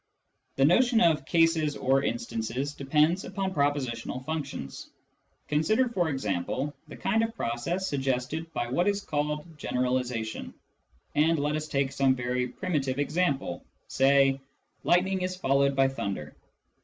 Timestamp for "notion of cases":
0.65-1.77